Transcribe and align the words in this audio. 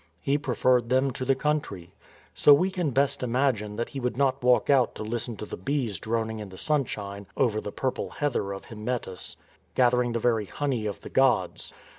He 0.19 0.39
preferred 0.39 0.89
them 0.89 1.11
to 1.11 1.23
the 1.25 1.35
country. 1.35 1.93
So 2.33 2.55
we 2.55 2.71
can 2.71 2.89
best 2.89 3.21
imagine 3.21 3.75
that 3.75 3.89
he 3.89 3.99
would 3.99 4.17
not 4.17 4.43
walk 4.43 4.67
out 4.67 4.95
to 4.95 5.03
listen 5.03 5.37
to 5.37 5.45
the 5.45 5.55
bees 5.57 5.99
droning 5.99 6.39
in 6.39 6.49
the 6.49 6.57
sunshine 6.57 7.27
over 7.37 7.61
the 7.61 7.71
purple 7.71 8.09
heather 8.09 8.51
of 8.51 8.65
Hymettus, 8.65 9.35
gathering 9.75 10.13
the 10.13 10.19
very" 10.19 10.45
honey 10.57 10.87
of 10.87 11.01
the 11.01 11.09
gods." 11.11 11.71